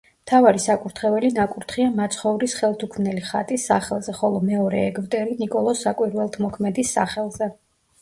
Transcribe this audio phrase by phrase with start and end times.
[0.27, 7.57] მთავარი საკურთხეველი ნაკურთხია მაცხოვრის ხელთუქმნელი ხატის სახელზე, ხოლო მეორე ეგვტერი ნიკოლოზ საკვირველთმოქმედის სახელზე.